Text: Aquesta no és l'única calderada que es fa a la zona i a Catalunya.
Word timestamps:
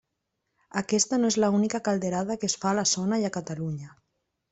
Aquesta 0.79 1.19
no 1.19 1.29
és 1.33 1.37
l'única 1.43 1.81
calderada 1.87 2.37
que 2.45 2.49
es 2.53 2.57
fa 2.63 2.71
a 2.71 2.77
la 2.79 2.87
zona 2.93 3.21
i 3.25 3.29
a 3.29 3.35
Catalunya. 3.37 3.93